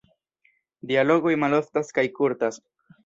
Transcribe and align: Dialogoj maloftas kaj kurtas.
Dialogoj 0.91 1.35
maloftas 1.43 1.93
kaj 1.99 2.07
kurtas. 2.17 2.59